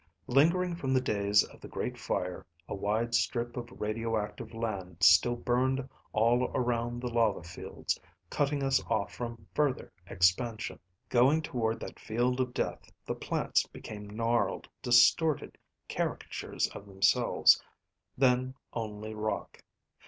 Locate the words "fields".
7.43-7.99